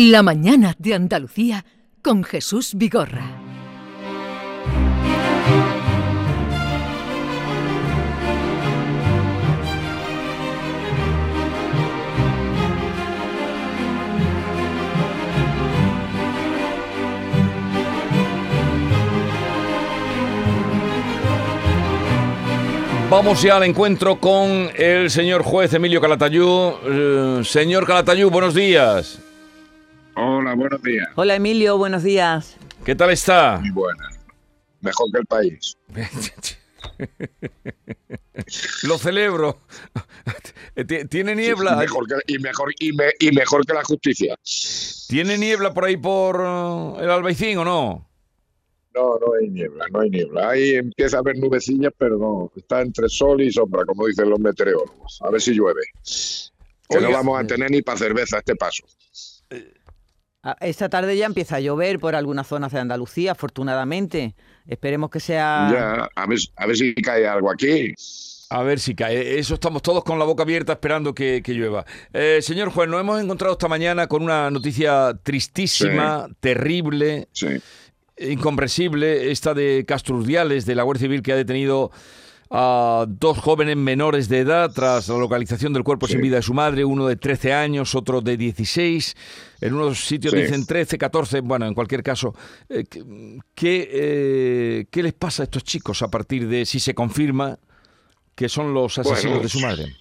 La 0.00 0.22
mañana 0.22 0.76
de 0.78 0.94
Andalucía 0.94 1.64
con 2.02 2.22
Jesús 2.22 2.74
Vigorra. 2.76 3.32
Vamos 23.10 23.42
ya 23.42 23.56
al 23.56 23.64
encuentro 23.64 24.20
con 24.20 24.70
el 24.76 25.10
señor 25.10 25.42
juez 25.42 25.74
Emilio 25.74 26.00
Calatayú. 26.00 26.76
Eh, 26.86 27.40
señor 27.42 27.84
Calatayú, 27.84 28.30
buenos 28.30 28.54
días. 28.54 29.22
Hola, 30.48 30.56
buenos 30.56 30.82
días. 30.82 31.08
Hola 31.14 31.34
Emilio, 31.34 31.76
buenos 31.76 32.02
días. 32.02 32.56
¿Qué 32.82 32.94
tal 32.94 33.10
está? 33.10 33.58
Muy 33.60 33.68
buena. 33.70 34.08
Mejor 34.80 35.12
que 35.12 35.18
el 35.18 35.26
país. 35.26 35.76
Lo 38.84 38.96
celebro. 38.96 39.58
¿Tiene 41.10 41.34
niebla? 41.34 41.74
Y 41.74 41.78
mejor, 41.80 42.06
que, 42.08 42.14
y, 42.32 42.38
mejor, 42.38 42.72
y, 42.78 42.92
me- 42.94 43.12
y 43.20 43.30
mejor 43.32 43.66
que 43.66 43.74
la 43.74 43.84
justicia. 43.84 44.36
¿Tiene 45.08 45.36
niebla 45.36 45.74
por 45.74 45.84
ahí 45.84 45.98
por 45.98 46.36
eh, 46.40 47.04
el 47.04 47.10
Albaicín 47.10 47.58
o 47.58 47.64
no? 47.66 48.08
No, 48.94 49.18
no 49.18 49.26
hay 49.38 49.50
niebla, 49.50 49.84
no 49.92 50.00
hay 50.00 50.08
niebla. 50.08 50.48
Ahí 50.48 50.76
empieza 50.76 51.18
a 51.18 51.20
haber 51.20 51.36
nubecillas, 51.36 51.92
pero 51.98 52.16
no. 52.16 52.50
Está 52.56 52.80
entre 52.80 53.10
sol 53.10 53.42
y 53.42 53.52
sombra, 53.52 53.84
como 53.84 54.06
dicen 54.06 54.30
los 54.30 54.40
meteorólogos. 54.40 55.20
A 55.20 55.28
ver 55.30 55.42
si 55.42 55.52
llueve. 55.52 55.82
Que 56.88 56.96
Oiga. 56.96 57.08
no 57.08 57.12
vamos 57.14 57.38
a 57.38 57.46
tener 57.46 57.70
ni 57.70 57.82
para 57.82 57.98
cerveza 57.98 58.38
este 58.38 58.56
paso. 58.56 58.84
Ah, 60.42 60.56
Esta 60.60 60.88
tarde 60.88 61.16
ya 61.16 61.26
empieza 61.26 61.56
a 61.56 61.60
llover 61.60 61.98
por 61.98 62.14
algunas 62.14 62.46
zonas 62.46 62.72
de 62.72 62.78
Andalucía, 62.78 63.32
afortunadamente. 63.32 64.34
Esperemos 64.66 65.10
que 65.10 65.20
sea... 65.20 65.68
Ya, 65.72 66.08
a 66.14 66.26
ver, 66.26 66.38
a 66.56 66.66
ver 66.66 66.76
si 66.76 66.94
cae 66.94 67.26
algo 67.26 67.50
aquí. 67.50 67.92
A 68.50 68.62
ver 68.62 68.78
si 68.80 68.94
cae. 68.94 69.38
Eso 69.38 69.54
estamos 69.54 69.82
todos 69.82 70.04
con 70.04 70.18
la 70.18 70.24
boca 70.24 70.44
abierta 70.44 70.72
esperando 70.74 71.14
que, 71.14 71.42
que 71.42 71.52
llueva. 71.54 71.84
Eh, 72.12 72.38
señor 72.40 72.70
juez, 72.70 72.88
nos 72.88 73.00
hemos 73.00 73.20
encontrado 73.20 73.52
esta 73.52 73.68
mañana 73.68 74.06
con 74.06 74.22
una 74.22 74.50
noticia 74.50 75.12
tristísima, 75.22 76.28
terrible, 76.40 77.28
Sí. 77.32 77.48
incomprensible, 78.18 79.30
esta 79.30 79.54
de 79.54 79.84
Castrurdiales, 79.86 80.66
de 80.66 80.74
la 80.74 80.82
Guardia 80.84 81.02
Civil, 81.02 81.22
que 81.22 81.32
ha 81.32 81.36
detenido 81.36 81.90
a 82.50 83.04
dos 83.08 83.38
jóvenes 83.38 83.76
menores 83.76 84.28
de 84.28 84.38
edad 84.38 84.70
tras 84.74 85.08
la 85.08 85.18
localización 85.18 85.72
del 85.72 85.84
cuerpo 85.84 86.06
Sí. 86.06 86.12
sin 86.14 86.22
vida 86.22 86.36
de 86.36 86.42
su 86.42 86.54
madre, 86.54 86.84
uno 86.84 87.06
de 87.06 87.16
13 87.16 87.52
años, 87.52 87.94
otro 87.94 88.20
de 88.20 88.36
16. 88.36 89.16
En 89.60 89.74
unos 89.74 90.04
sitios 90.06 90.32
Sí. 90.32 90.40
dicen 90.40 90.64
13, 90.66 90.96
14, 90.98 91.40
bueno, 91.40 91.66
en 91.66 91.74
cualquier 91.74 92.02
caso. 92.02 92.34
eh, 92.68 92.84
¿qué, 93.54 93.88
eh, 93.92 94.86
¿Qué 94.90 95.02
les 95.02 95.12
pasa 95.14 95.42
a 95.42 95.44
estos 95.44 95.64
chicos 95.64 96.00
a 96.02 96.08
partir 96.10 96.48
de 96.48 96.64
si 96.64 96.80
se 96.80 96.94
confirma 96.94 97.58
que 98.34 98.48
son 98.48 98.72
los 98.72 98.98
asesinos 98.98 99.24
Bueno, 99.24 99.42
de 99.42 99.48
su 99.48 99.60
madre? 99.60 99.96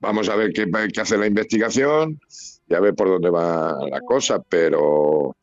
Vamos 0.00 0.28
a 0.28 0.36
ver 0.36 0.52
qué, 0.52 0.66
qué 0.92 1.00
hace 1.00 1.18
la 1.18 1.26
investigación 1.26 2.20
y 2.68 2.74
a 2.74 2.80
ver 2.80 2.94
por 2.94 3.08
dónde 3.08 3.30
va 3.30 3.74
la 3.90 4.00
cosa, 4.00 4.40
pero 4.48 5.36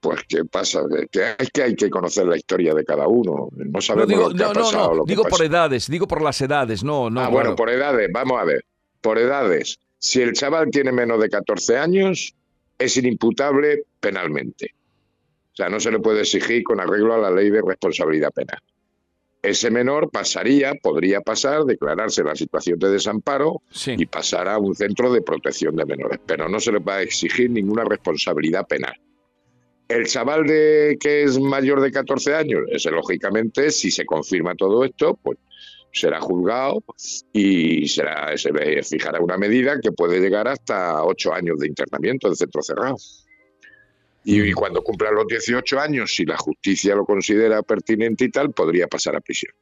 pues 0.00 0.20
qué 0.28 0.44
pasa, 0.44 0.80
que 1.10 1.34
es 1.38 1.50
que 1.50 1.62
hay 1.62 1.74
que 1.76 1.90
conocer 1.90 2.26
la 2.26 2.36
historia 2.36 2.74
de 2.74 2.84
cada 2.84 3.06
uno. 3.06 3.48
No 3.52 3.64
No, 3.72 3.80
sabemos 3.80 4.08
digo, 4.08 4.22
lo 4.22 4.28
que 4.30 4.34
no, 4.36 4.44
ha 4.50 4.54
no, 4.54 4.60
pasado. 4.60 4.88
no, 4.88 4.94
lo 4.94 5.04
que 5.04 5.12
digo 5.12 5.24
por 5.24 5.42
edades, 5.44 5.86
digo 5.88 6.06
por 6.08 6.22
las 6.22 6.40
edades, 6.40 6.82
no, 6.82 7.10
no. 7.10 7.20
ah, 7.20 7.24
claro. 7.24 7.32
bueno, 7.32 7.56
por 7.56 7.70
edades, 7.70 8.08
vamos 8.12 8.40
a 8.40 8.44
ver. 8.44 8.64
Por 9.00 9.18
edades, 9.18 9.78
si 9.98 10.20
el 10.22 10.32
chaval 10.32 10.70
tiene 10.70 10.92
menos 10.92 11.20
de 11.20 11.28
14 11.28 11.78
años, 11.78 12.34
es 12.78 12.96
inimputable 12.96 13.84
penalmente. 14.00 14.74
O 15.52 15.56
sea, 15.56 15.68
no 15.68 15.80
se 15.80 15.90
le 15.90 15.98
puede 15.98 16.20
exigir 16.20 16.62
con 16.64 16.80
arreglo 16.80 17.14
a 17.14 17.18
la 17.18 17.30
ley 17.30 17.50
de 17.50 17.60
responsabilidad 17.60 18.30
penal. 18.32 18.58
Ese 19.42 19.70
menor 19.70 20.10
pasaría, 20.10 20.74
podría 20.82 21.22
pasar, 21.22 21.64
declararse 21.64 22.22
la 22.22 22.34
situación 22.36 22.78
de 22.78 22.90
desamparo 22.90 23.62
Sí. 23.70 23.94
y 23.98 24.04
pasar 24.06 24.48
a 24.48 24.58
un 24.58 24.74
centro 24.74 25.10
de 25.12 25.22
protección 25.22 25.76
de 25.76 25.86
menores, 25.86 26.20
pero 26.26 26.46
no 26.48 26.60
se 26.60 26.72
le 26.72 26.78
va 26.78 26.96
a 26.96 27.02
exigir 27.02 27.50
ninguna 27.50 27.84
responsabilidad 27.84 28.66
penal. 28.66 28.94
El 29.90 30.06
chaval 30.06 30.46
de 30.46 30.96
que 31.00 31.24
es 31.24 31.40
mayor 31.40 31.80
de 31.80 31.90
14 31.90 32.36
años, 32.36 32.60
ese 32.70 32.92
lógicamente, 32.92 33.72
si 33.72 33.90
se 33.90 34.06
confirma 34.06 34.54
todo 34.54 34.84
esto, 34.84 35.18
pues 35.20 35.36
será 35.92 36.20
juzgado 36.20 36.84
y 37.32 37.88
será, 37.88 38.36
se 38.36 38.52
fijará 38.84 39.18
una 39.20 39.36
medida 39.36 39.80
que 39.80 39.90
puede 39.90 40.20
llegar 40.20 40.46
hasta 40.46 41.02
8 41.02 41.34
años 41.34 41.58
de 41.58 41.66
internamiento 41.66 42.28
en 42.28 42.36
centro 42.36 42.62
cerrado. 42.62 42.94
Y, 44.22 44.40
y 44.40 44.52
cuando 44.52 44.80
cumpla 44.82 45.10
los 45.10 45.26
18 45.26 45.80
años, 45.80 46.14
si 46.14 46.24
la 46.24 46.36
justicia 46.36 46.94
lo 46.94 47.04
considera 47.04 47.60
pertinente 47.62 48.26
y 48.26 48.30
tal, 48.30 48.52
podría 48.52 48.86
pasar 48.86 49.16
a 49.16 49.20
prisión. 49.20 49.52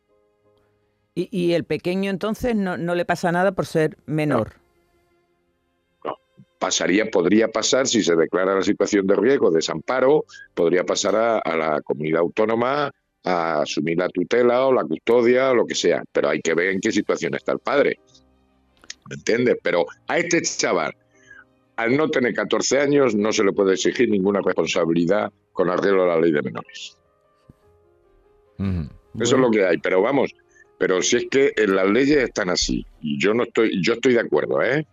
Y, 1.15 1.31
y 1.33 1.55
el 1.55 1.65
pequeño 1.65 2.11
entonces 2.11 2.55
no, 2.55 2.77
no 2.77 2.95
le 2.95 3.07
pasa 3.07 3.33
nada 3.33 3.53
por 3.53 3.65
ser 3.65 3.97
menor. 4.05 4.57
Pasaría, 6.59 7.11
podría 7.11 7.49
pasar, 7.49 7.87
si 7.87 8.03
se 8.03 8.17
declara 8.17 8.55
la 8.55 8.63
situación 8.63 9.07
de 9.07 9.17
riesgo, 9.17 9.51
desamparo, 9.51 10.25
podría 10.55 10.85
pasar 10.85 11.17
a, 11.17 11.39
a 11.39 11.57
la 11.57 11.81
comunidad 11.83 12.21
autónoma 12.21 12.91
a 13.25 13.63
asumir 13.63 13.99
la 13.99 14.09
tutela 14.09 14.67
o 14.67 14.73
la 14.73 14.85
custodia 14.85 15.51
o 15.51 15.55
lo 15.55 15.67
que 15.67 15.75
sea. 15.75 16.03
Pero 16.13 16.29
hay 16.29 16.41
que 16.41 16.55
ver 16.55 16.71
en 16.71 16.81
qué 16.81 16.93
situación 16.93 17.35
está 17.35 17.53
el 17.53 17.59
padre. 17.59 17.99
¿Me 19.09 19.17
entiendes? 19.17 19.57
Pero 19.63 19.87
a 20.07 20.19
este 20.19 20.43
chaval, 20.43 20.95
al 21.77 21.97
no 21.97 22.11
tener 22.11 22.35
14 22.35 22.81
años, 22.81 23.15
no 23.15 23.33
se 23.33 23.45
le 23.45 23.53
puede 23.53 23.75
exigir 23.75 24.11
ninguna 24.11 24.41
responsabilidad 24.41 25.33
con 25.53 25.71
arreglo 25.71 26.05
a 26.05 26.09
la 26.09 26.21
ley 26.21 26.33
de 26.33 26.43
menores. 26.43 26.97
Eso 29.21 29.37
es 29.37 29.41
lo 29.41 29.51
que 29.51 29.65
hay, 29.65 29.79
pero 29.79 30.03
vamos, 30.03 30.35
pero 30.79 31.03
si 31.03 31.17
es 31.17 31.27
que 31.31 31.53
las 31.67 31.89
leyes 31.89 32.19
están 32.19 32.51
así, 32.51 32.85
y 33.01 33.21
yo 33.21 33.35
no 33.35 33.45
estoy, 33.45 33.81
yo 33.83 33.95
estoy 33.95 34.15
de 34.15 34.21
acuerdo, 34.21 34.63
¿eh? 34.63 34.87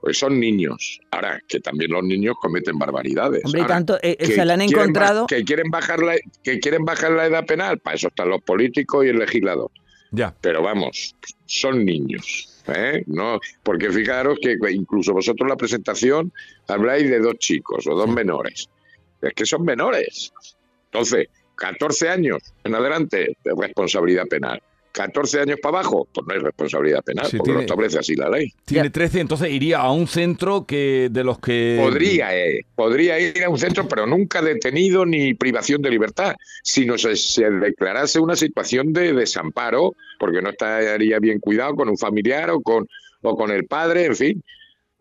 Pues 0.00 0.18
son 0.18 0.40
niños. 0.40 1.00
Ahora, 1.10 1.40
que 1.46 1.60
también 1.60 1.90
los 1.90 2.02
niños 2.02 2.36
cometen 2.40 2.78
barbaridades. 2.78 3.44
Hombre, 3.44 3.60
y 3.60 3.62
Ahora, 3.62 3.74
tanto, 3.74 3.98
eh, 4.02 4.16
que 4.16 4.26
se 4.26 4.44
la 4.44 4.54
han 4.54 4.60
quieren 4.60 4.80
encontrado... 4.80 5.26
que 5.26 5.44
quieren 5.44 5.70
bajar 5.70 6.00
la, 6.00 6.16
que 6.42 6.58
quieren 6.58 6.84
bajar 6.84 7.12
la 7.12 7.26
edad 7.26 7.44
penal, 7.46 7.78
para 7.78 7.96
eso 7.96 8.08
están 8.08 8.30
los 8.30 8.42
políticos 8.42 9.04
y 9.04 9.08
el 9.08 9.18
legislador. 9.18 9.70
Ya. 10.12 10.34
Pero 10.40 10.62
vamos, 10.62 11.14
son 11.46 11.84
niños. 11.84 12.62
¿eh? 12.68 13.04
No, 13.06 13.40
porque 13.62 13.90
fijaros 13.90 14.38
que 14.40 14.56
incluso 14.70 15.12
vosotros 15.12 15.46
en 15.46 15.50
la 15.50 15.56
presentación 15.56 16.32
habláis 16.68 17.08
de 17.08 17.18
dos 17.20 17.34
chicos 17.38 17.86
o 17.86 17.94
dos 17.94 18.08
menores. 18.08 18.68
Es 19.20 19.32
que 19.34 19.44
son 19.44 19.64
menores. 19.64 20.32
Entonces, 20.86 21.28
14 21.56 22.08
años 22.08 22.42
en 22.64 22.74
adelante 22.74 23.36
de 23.44 23.52
responsabilidad 23.56 24.26
penal. 24.26 24.62
14 24.92 25.40
años 25.40 25.58
para 25.62 25.78
abajo, 25.78 26.08
pues 26.12 26.26
no 26.26 26.34
hay 26.34 26.40
responsabilidad 26.40 27.02
penal, 27.02 27.26
Sí, 27.26 27.36
porque 27.36 27.52
lo 27.52 27.60
establece 27.60 27.98
así 27.98 28.14
la 28.14 28.28
ley. 28.28 28.52
Tiene 28.64 28.88
Ya. 28.88 28.92
13, 28.92 29.20
entonces 29.20 29.50
iría 29.50 29.78
a 29.78 29.92
un 29.92 30.06
centro 30.06 30.66
que 30.66 31.08
de 31.10 31.24
los 31.24 31.38
que... 31.38 31.78
Podría, 31.80 32.36
eh, 32.36 32.64
podría 32.74 33.18
ir 33.20 33.44
a 33.44 33.48
un 33.48 33.58
centro, 33.58 33.86
pero 33.88 34.06
nunca 34.06 34.42
detenido 34.42 35.06
ni 35.06 35.34
privación 35.34 35.80
de 35.82 35.90
libertad, 35.90 36.34
sino 36.62 36.98
se, 36.98 37.16
se 37.16 37.50
declarase 37.50 38.20
una 38.20 38.36
situación 38.36 38.92
de 38.92 39.12
desamparo, 39.12 39.94
porque 40.18 40.42
no 40.42 40.50
estaría 40.50 41.18
bien 41.18 41.38
cuidado 41.40 41.76
con 41.76 41.88
un 41.88 41.96
familiar 41.98 42.50
o 42.50 42.60
con, 42.60 42.86
o 43.22 43.36
con 43.36 43.50
el 43.50 43.66
padre, 43.66 44.06
en 44.06 44.16
fin. 44.16 44.44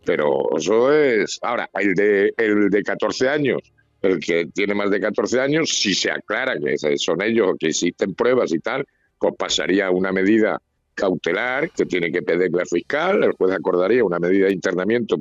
Pero 0.06 0.58
eso 0.58 0.94
es. 0.94 1.40
Ahora, 1.42 1.70
el 1.74 1.94
de, 1.94 2.34
el 2.38 2.70
de 2.70 2.84
14 2.84 3.28
años, 3.30 3.62
el 4.02 4.20
que 4.20 4.46
tiene 4.54 4.74
más 4.74 4.90
de 4.90 5.00
14 5.00 5.42
años, 5.42 5.70
si 5.70 5.94
se 5.94 6.10
aclara 6.10 6.56
que 6.58 6.78
son 6.98 7.22
ellos 7.22 7.50
o 7.52 7.56
que 7.58 7.68
existen 7.68 8.14
pruebas 8.16 8.54
y 8.54 8.60
tal, 8.60 8.86
pues 9.20 9.34
pasaría 9.38 9.92
una 9.92 10.12
medida 10.12 10.62
cautelar 10.96 11.70
que 11.72 11.86
tiene 11.86 12.12
que 12.12 12.22
pedirle 12.22 12.62
al 12.62 12.68
fiscal, 12.68 13.24
el 13.24 13.32
juez 13.34 13.54
acordaría 13.54 14.04
una 14.04 14.20
medida 14.20 14.48
de 14.48 14.54
internamiento 14.54 15.18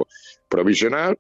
provisional 0.49 1.17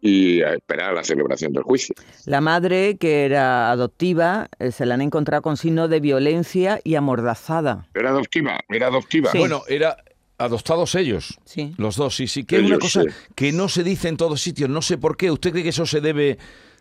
y 0.00 0.42
a 0.42 0.52
esperar 0.52 0.90
a 0.90 0.92
la 0.92 1.02
celebración 1.02 1.52
del 1.52 1.62
juicio. 1.62 1.94
La 2.26 2.42
madre, 2.42 2.98
que 2.98 3.24
era 3.24 3.70
adoptiva, 3.70 4.48
eh, 4.58 4.70
se 4.70 4.84
la 4.84 4.94
han 4.94 5.00
encontrado 5.00 5.42
con 5.42 5.56
signos 5.56 5.88
de 5.88 6.00
violencia 6.00 6.78
y 6.84 6.94
amordazada. 6.94 7.88
Era 7.94 8.10
adoptiva, 8.10 8.60
era 8.68 8.88
adoptiva. 8.88 9.32
Sí. 9.32 9.38
Bueno, 9.38 9.62
era 9.66 9.96
adoptados 10.36 10.94
ellos. 10.94 11.38
Sí. 11.44 11.74
Los 11.78 11.96
dos, 11.96 12.14
sí, 12.16 12.26
sí. 12.26 12.44
Que 12.44 12.56
es 12.56 12.62
una 12.64 12.78
cosa 12.78 13.02
sí. 13.02 13.08
que 13.34 13.52
no 13.52 13.68
se 13.70 13.82
dice 13.82 14.08
en 14.08 14.18
todos 14.18 14.42
sitios. 14.42 14.68
No 14.68 14.82
sé 14.82 14.98
por 14.98 15.16
qué. 15.16 15.30
¿Usted 15.30 15.52
cree 15.52 15.62
que 15.62 15.70
eso 15.70 15.86
se 15.86 16.02
debe 16.02 16.36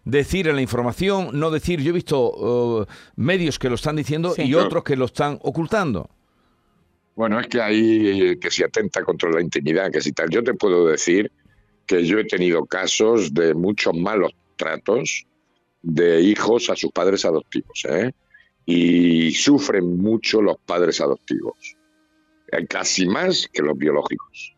decir 0.05 0.47
en 0.47 0.55
la 0.55 0.61
información? 0.61 1.29
No 1.33 1.51
decir. 1.51 1.81
Yo 1.81 1.89
he 1.91 1.93
visto 1.93 2.83
eh, 2.83 2.93
medios 3.15 3.59
que 3.59 3.69
lo 3.69 3.75
están 3.75 3.95
diciendo 3.95 4.31
Sí. 4.35 4.43
y 4.43 4.55
otros 4.55 4.83
que 4.83 4.95
lo 4.95 5.05
están 5.05 5.39
ocultando. 5.41 6.09
Bueno, 7.15 7.39
es 7.39 7.47
que 7.47 7.61
hay 7.61 8.21
eh, 8.31 8.39
que 8.39 8.49
se 8.49 8.65
atenta 8.65 9.03
contra 9.03 9.29
la 9.29 9.41
intimidad, 9.41 9.91
que 9.91 10.01
si 10.01 10.11
tal. 10.11 10.29
Yo 10.29 10.43
te 10.43 10.53
puedo 10.53 10.87
decir 10.87 11.31
que 11.85 12.05
yo 12.05 12.17
he 12.19 12.25
tenido 12.25 12.65
casos 12.65 13.33
de 13.33 13.53
muchos 13.53 13.93
malos 13.95 14.31
tratos 14.55 15.25
de 15.81 16.21
hijos 16.21 16.69
a 16.69 16.75
sus 16.75 16.91
padres 16.91 17.25
adoptivos, 17.25 17.85
¿eh? 17.89 18.11
Y 18.65 19.31
sufren 19.31 19.97
mucho 19.97 20.41
los 20.41 20.55
padres 20.65 21.01
adoptivos, 21.01 21.75
casi 22.69 23.05
más 23.05 23.49
que 23.51 23.61
los 23.61 23.77
biológicos, 23.77 24.55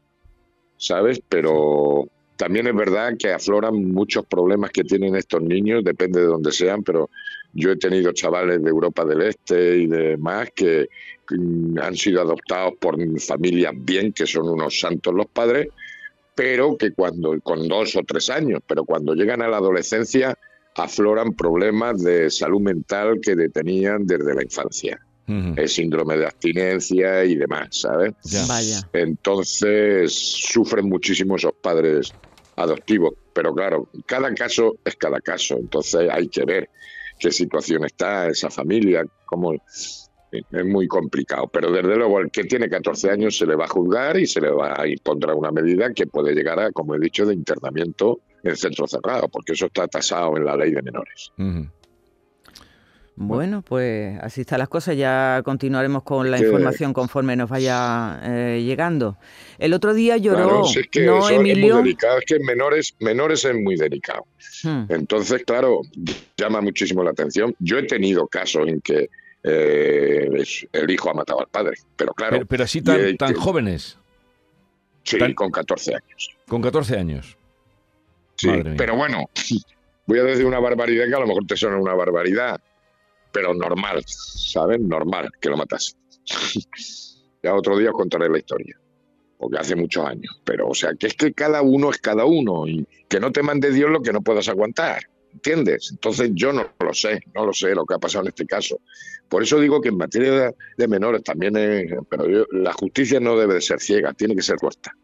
¿sabes? 0.77 1.19
Pero 1.27 2.07
también 2.35 2.67
es 2.67 2.75
verdad 2.75 3.13
que 3.17 3.31
afloran 3.31 3.91
muchos 3.91 4.25
problemas 4.25 4.71
que 4.71 4.83
tienen 4.83 5.15
estos 5.15 5.41
niños, 5.41 5.83
depende 5.83 6.21
de 6.21 6.27
donde 6.27 6.51
sean, 6.51 6.83
pero 6.83 7.09
yo 7.53 7.71
he 7.71 7.77
tenido 7.77 8.11
chavales 8.11 8.61
de 8.61 8.69
Europa 8.69 9.05
del 9.05 9.21
Este 9.21 9.77
y 9.77 9.87
demás 9.87 10.49
que 10.53 10.89
mm, 11.29 11.79
han 11.79 11.95
sido 11.95 12.21
adoptados 12.21 12.73
por 12.79 12.97
familias 13.19 13.73
bien, 13.77 14.11
que 14.11 14.27
son 14.27 14.49
unos 14.49 14.79
santos 14.79 15.13
los 15.13 15.27
padres, 15.27 15.69
pero 16.35 16.77
que 16.77 16.91
cuando, 16.91 17.39
con 17.41 17.67
dos 17.67 17.95
o 17.95 18.01
tres 18.05 18.29
años, 18.29 18.59
pero 18.67 18.83
cuando 18.83 19.13
llegan 19.13 19.41
a 19.41 19.47
la 19.47 19.57
adolescencia 19.57 20.37
afloran 20.75 21.33
problemas 21.33 22.03
de 22.03 22.29
salud 22.29 22.59
mental 22.59 23.19
que 23.21 23.35
detenían 23.35 24.05
desde 24.05 24.35
la 24.35 24.43
infancia. 24.43 24.99
El 25.27 25.67
síndrome 25.69 26.17
de 26.17 26.25
abstinencia 26.27 27.25
y 27.25 27.35
demás, 27.35 27.69
¿sabes? 27.71 28.13
Vaya. 28.47 28.87
Entonces 28.93 30.13
sufren 30.13 30.87
muchísimo 30.87 31.37
esos 31.37 31.53
padres 31.63 32.13
adoptivos, 32.55 33.13
pero 33.33 33.53
claro, 33.53 33.89
cada 34.05 34.33
caso 34.33 34.77
es 34.83 34.95
cada 34.95 35.19
caso, 35.19 35.57
entonces 35.57 36.09
hay 36.09 36.27
que 36.27 36.45
ver 36.45 36.69
qué 37.19 37.31
situación 37.31 37.85
está 37.85 38.27
esa 38.27 38.49
familia, 38.49 39.05
cómo 39.25 39.53
es 39.53 40.09
muy 40.65 40.87
complicado, 40.87 41.47
pero 41.47 41.71
desde 41.71 41.95
luego 41.95 42.19
el 42.19 42.31
que 42.31 42.43
tiene 42.43 42.69
14 42.69 43.09
años 43.09 43.37
se 43.37 43.45
le 43.45 43.55
va 43.55 43.65
a 43.65 43.69
juzgar 43.69 44.17
y 44.17 44.27
se 44.27 44.41
le 44.41 44.49
va 44.51 44.79
a 44.79 44.87
impondrá 44.87 45.33
una 45.33 45.51
medida 45.51 45.93
que 45.93 46.07
puede 46.07 46.33
llegar 46.33 46.59
a, 46.59 46.71
como 46.71 46.95
he 46.95 46.99
dicho, 46.99 47.25
de 47.25 47.33
internamiento 47.33 48.19
en 48.43 48.55
centro 48.55 48.87
cerrado, 48.87 49.27
porque 49.29 49.53
eso 49.53 49.67
está 49.67 49.87
tasado 49.87 50.37
en 50.37 50.45
la 50.45 50.55
ley 50.55 50.71
de 50.71 50.81
menores. 50.81 51.31
Bueno, 53.17 53.61
pues 53.61 54.19
así 54.21 54.41
están 54.41 54.59
las 54.59 54.67
cosas. 54.67 54.97
Ya 54.97 55.41
continuaremos 55.45 56.03
con 56.03 56.29
la 56.29 56.37
información 56.37 56.93
conforme 56.93 57.35
nos 57.35 57.49
vaya 57.49 58.19
eh, 58.23 58.61
llegando. 58.65 59.17
El 59.57 59.73
otro 59.73 59.93
día 59.93 60.17
lloró, 60.17 60.65
es 60.65 60.87
que 60.91 61.05
¿no, 61.05 61.29
Emilio? 61.29 61.67
Es 61.67 61.73
muy 61.73 61.83
delicado, 61.83 62.17
es 62.19 62.25
que 62.25 62.39
menores, 62.39 62.95
menores 62.99 63.45
es 63.45 63.55
muy 63.55 63.77
delicado. 63.77 64.25
Hmm. 64.63 64.83
Entonces, 64.89 65.43
claro, 65.45 65.81
llama 66.35 66.59
muchísimo 66.59 67.03
la 67.03 67.11
atención. 67.11 67.55
Yo 67.59 67.77
he 67.77 67.83
tenido 67.83 68.27
casos 68.27 68.67
en 68.67 68.81
que 68.81 69.09
eh, 69.43 70.29
el 70.73 70.91
hijo 70.91 71.09
ha 71.09 71.13
matado 71.13 71.39
al 71.39 71.47
padre, 71.47 71.77
pero 71.95 72.13
claro. 72.13 72.45
Pero, 72.45 72.63
así 72.65 72.81
tan, 72.81 73.15
tan 73.15 73.33
jóvenes. 73.33 73.97
Sí, 75.03 75.17
con 75.35 75.51
14 75.51 75.95
años. 75.95 76.35
Con 76.47 76.61
14 76.61 76.97
años. 76.97 77.37
Sí, 78.35 78.49
pero 78.75 78.97
bueno, 78.97 79.29
voy 80.05 80.19
a 80.19 80.23
decir 80.23 80.45
una 80.45 80.59
barbaridad 80.59 81.07
que 81.07 81.15
a 81.15 81.19
lo 81.19 81.27
mejor 81.27 81.45
te 81.47 81.55
suena 81.55 81.77
una 81.77 81.93
barbaridad 81.93 82.59
pero 83.35 83.53
normal, 83.53 84.01
¿saben? 84.07 84.87
Normal 84.87 85.29
que 85.41 85.49
lo 85.49 85.57
matase. 85.57 85.91
ya 87.43 87.53
otro 87.53 87.77
día 87.77 87.89
os 87.89 87.97
contaré 87.97 88.29
la 88.29 88.37
historia, 88.37 88.79
porque 89.37 89.57
hace 89.57 89.75
muchos 89.75 90.05
años. 90.05 90.41
Pero, 90.45 90.69
o 90.69 90.73
sea, 90.73 90.93
que 90.97 91.07
es 91.07 91.15
que 91.15 91.33
cada 91.33 91.61
uno 91.61 91.89
es 91.89 91.97
cada 91.97 92.23
uno 92.23 92.65
y 92.65 92.87
que 93.09 93.19
no 93.19 93.33
te 93.33 93.43
mande 93.43 93.71
Dios 93.71 93.91
lo 93.91 94.01
que 94.01 94.13
no 94.13 94.21
puedas 94.21 94.47
aguantar. 94.47 95.03
¿Entiendes? 95.33 95.89
Entonces 95.91 96.31
yo 96.33 96.53
no 96.53 96.65
lo 96.79 96.93
sé, 96.93 97.19
no 97.33 97.45
lo 97.45 97.51
sé 97.51 97.75
lo 97.75 97.85
que 97.85 97.95
ha 97.95 97.99
pasado 97.99 98.23
en 98.23 98.29
este 98.29 98.45
caso. 98.45 98.79
Por 99.27 99.43
eso 99.43 99.59
digo 99.59 99.81
que 99.81 99.89
en 99.89 99.97
materia 99.97 100.53
de, 100.77 100.87
menores 100.87 101.21
también 101.21 101.57
es, 101.57 101.91
pero 102.09 102.25
la 102.53 102.71
justicia 102.71 103.19
no 103.19 103.37
debe 103.37 103.55
de 103.55 103.61
ser 103.61 103.81
ciega, 103.81 104.13
tiene 104.13 104.33
que 104.33 104.43
ser 104.43 104.55
justa. 104.59 104.95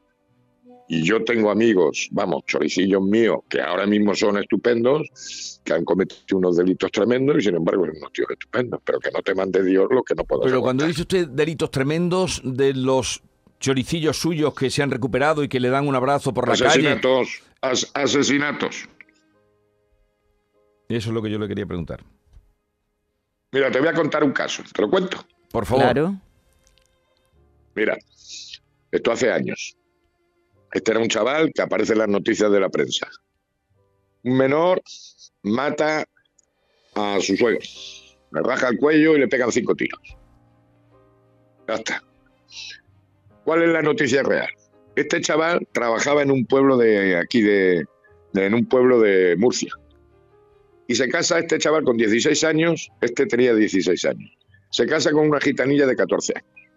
Y 0.93 1.03
yo 1.03 1.23
tengo 1.23 1.49
amigos, 1.49 2.09
vamos, 2.11 2.43
choricillos 2.47 3.01
míos, 3.01 3.39
que 3.47 3.61
ahora 3.61 3.85
mismo 3.85 4.13
son 4.13 4.37
estupendos, 4.39 5.61
que 5.63 5.71
han 5.71 5.85
cometido 5.85 6.37
unos 6.37 6.57
delitos 6.57 6.91
tremendos 6.91 7.37
y 7.37 7.43
sin 7.43 7.55
embargo 7.55 7.85
son 7.85 7.95
unos 7.95 8.11
tíos 8.11 8.29
estupendos, 8.29 8.81
pero 8.83 8.99
que 8.99 9.09
no 9.09 9.21
te 9.21 9.33
mande 9.33 9.63
Dios 9.63 9.87
lo 9.89 10.03
que 10.03 10.15
no 10.15 10.25
puedo 10.25 10.41
Pero 10.41 10.59
cuando 10.59 10.85
dice 10.85 11.03
usted 11.03 11.29
delitos 11.29 11.71
tremendos 11.71 12.41
de 12.43 12.73
los 12.73 13.23
choricillos 13.61 14.17
suyos 14.17 14.53
que 14.53 14.69
se 14.69 14.83
han 14.83 14.91
recuperado 14.91 15.45
y 15.45 15.47
que 15.47 15.61
le 15.61 15.69
dan 15.69 15.87
un 15.87 15.95
abrazo 15.95 16.33
por 16.33 16.49
la 16.49 16.57
calle. 16.57 16.67
Asesinatos, 16.67 17.41
asesinatos. 17.93 18.89
Eso 20.89 21.09
es 21.09 21.13
lo 21.13 21.21
que 21.21 21.31
yo 21.31 21.39
le 21.39 21.47
quería 21.47 21.65
preguntar. 21.65 22.03
Mira, 23.53 23.71
te 23.71 23.79
voy 23.79 23.87
a 23.87 23.93
contar 23.93 24.25
un 24.25 24.33
caso, 24.33 24.61
¿te 24.73 24.81
lo 24.81 24.89
cuento? 24.89 25.25
Por 25.51 25.65
favor. 25.65 25.83
Claro. 25.85 26.17
Mira, 27.75 27.97
esto 28.91 29.11
hace 29.13 29.31
años. 29.31 29.77
Este 30.71 30.91
era 30.91 30.99
un 30.99 31.07
chaval 31.07 31.51
que 31.53 31.61
aparece 31.61 31.93
en 31.93 31.99
las 31.99 32.07
noticias 32.07 32.51
de 32.51 32.59
la 32.59 32.69
prensa. 32.69 33.07
Un 34.23 34.37
menor 34.37 34.81
mata 35.43 36.05
a 36.95 37.17
su 37.19 37.35
suegro, 37.35 37.59
le 38.31 38.41
raja 38.41 38.69
el 38.69 38.77
cuello 38.77 39.15
y 39.15 39.19
le 39.19 39.27
pegan 39.27 39.51
cinco 39.51 39.75
tiros. 39.75 40.17
Ya 41.67 41.75
está. 41.75 42.03
¿Cuál 43.43 43.63
es 43.63 43.69
la 43.69 43.81
noticia 43.81 44.23
real? 44.23 44.49
Este 44.95 45.21
chaval 45.21 45.67
trabajaba 45.71 46.21
en 46.21 46.31
un 46.31 46.45
pueblo 46.45 46.77
de 46.77 47.17
aquí 47.17 47.41
de, 47.41 47.85
en 48.33 48.53
un 48.53 48.65
pueblo 48.65 48.99
de 48.99 49.35
Murcia. 49.37 49.71
Y 50.87 50.95
se 50.95 51.09
casa 51.09 51.39
este 51.39 51.57
chaval 51.57 51.83
con 51.83 51.97
16 51.97 52.43
años, 52.43 52.91
este 53.01 53.25
tenía 53.25 53.55
16 53.55 54.05
años. 54.05 54.31
Se 54.69 54.85
casa 54.85 55.11
con 55.11 55.27
una 55.27 55.39
gitanilla 55.39 55.85
de 55.85 55.95
14 55.95 56.33
años. 56.35 56.69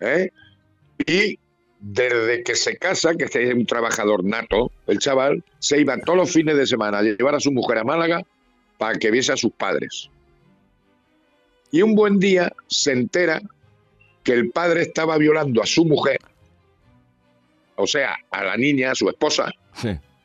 ¿Eh? 0.00 0.30
Y 1.06 1.38
desde 1.82 2.44
que 2.44 2.54
se 2.54 2.76
casa, 2.76 3.14
que 3.16 3.24
es 3.24 3.54
un 3.54 3.66
trabajador 3.66 4.24
nato, 4.24 4.70
el 4.86 4.98
chaval, 4.98 5.42
se 5.58 5.80
iba 5.80 5.98
todos 5.98 6.16
los 6.16 6.32
fines 6.32 6.56
de 6.56 6.64
semana 6.64 6.98
a 6.98 7.02
llevar 7.02 7.34
a 7.34 7.40
su 7.40 7.50
mujer 7.50 7.78
a 7.78 7.84
Málaga 7.84 8.22
para 8.78 8.96
que 8.98 9.10
viese 9.10 9.32
a 9.32 9.36
sus 9.36 9.52
padres. 9.52 10.08
Y 11.72 11.82
un 11.82 11.96
buen 11.96 12.20
día 12.20 12.52
se 12.68 12.92
entera 12.92 13.42
que 14.22 14.32
el 14.32 14.50
padre 14.50 14.82
estaba 14.82 15.18
violando 15.18 15.60
a 15.60 15.66
su 15.66 15.84
mujer, 15.84 16.18
o 17.74 17.86
sea, 17.88 18.16
a 18.30 18.44
la 18.44 18.56
niña, 18.56 18.92
a 18.92 18.94
su 18.94 19.08
esposa, 19.08 19.50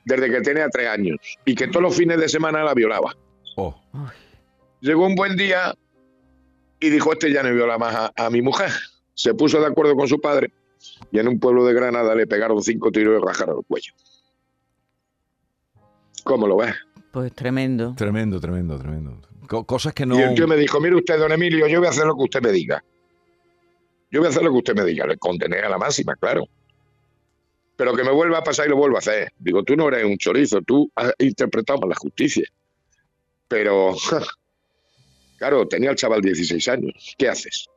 desde 0.05 0.29
que 0.29 0.41
tenía 0.41 0.69
tres 0.69 0.87
años, 0.87 1.17
y 1.43 1.55
que 1.55 1.67
todos 1.67 1.81
los 1.81 1.95
fines 1.95 2.19
de 2.19 2.29
semana 2.29 2.63
la 2.63 2.75
violaba. 2.75 3.17
Oh. 3.55 3.75
Llegó 4.81 5.07
un 5.07 5.15
buen 5.15 5.35
día 5.35 5.73
y 6.79 6.89
dijo, 6.91 7.13
este 7.13 7.31
ya 7.31 7.41
no 7.41 7.51
viola 7.51 7.79
más 7.79 7.95
a, 7.95 8.13
a 8.15 8.29
mi 8.29 8.43
mujer. 8.43 8.69
Se 9.15 9.33
puso 9.33 9.59
de 9.59 9.65
acuerdo 9.65 9.95
con 9.95 10.07
su 10.07 10.21
padre 10.21 10.51
y 11.11 11.19
en 11.19 11.27
un 11.27 11.39
pueblo 11.39 11.65
de 11.65 11.73
Granada 11.73 12.15
le 12.15 12.27
pegaron 12.27 12.61
cinco 12.61 12.91
tiros 12.91 13.21
y 13.21 13.25
rajaron 13.25 13.57
el 13.59 13.65
cuello. 13.65 13.93
¿Cómo 16.23 16.47
lo 16.47 16.57
ves? 16.57 16.75
Pues 17.11 17.33
tremendo. 17.33 17.95
Tremendo, 17.95 18.39
tremendo, 18.39 18.77
tremendo. 18.77 19.21
cosas 19.65 19.93
que 19.93 20.05
no. 20.05 20.19
Y 20.19 20.21
el 20.21 20.35
tío 20.35 20.47
me 20.47 20.57
dijo: 20.57 20.79
Mire 20.79 20.95
usted, 20.95 21.17
don 21.17 21.31
Emilio, 21.31 21.67
yo 21.67 21.79
voy 21.79 21.87
a 21.87 21.91
hacer 21.91 22.05
lo 22.05 22.15
que 22.15 22.23
usted 22.23 22.41
me 22.41 22.51
diga. 22.51 22.83
Yo 24.11 24.19
voy 24.19 24.27
a 24.27 24.29
hacer 24.29 24.43
lo 24.43 24.51
que 24.51 24.57
usted 24.57 24.75
me 24.75 24.85
diga. 24.85 25.05
Le 25.07 25.17
contené 25.17 25.59
a 25.59 25.69
la 25.69 25.77
máxima, 25.77 26.15
claro. 26.15 26.43
Pero 27.75 27.95
que 27.95 28.03
me 28.03 28.11
vuelva 28.11 28.39
a 28.39 28.43
pasar 28.43 28.67
y 28.67 28.69
lo 28.69 28.75
vuelva 28.75 28.97
a 28.97 28.99
hacer. 28.99 29.31
Digo, 29.37 29.63
tú 29.63 29.75
no 29.75 29.87
eres 29.87 30.03
un 30.03 30.17
chorizo, 30.17 30.61
tú 30.61 30.91
has 30.95 31.13
interpretado 31.19 31.79
mal 31.79 31.89
la 31.89 31.95
justicia. 31.95 32.47
Pero, 33.47 33.95
claro, 35.37 35.67
tenía 35.67 35.91
el 35.91 35.95
chaval 35.95 36.21
16 36.21 36.67
años. 36.67 37.15
¿Qué 37.17 37.29
haces? 37.29 37.67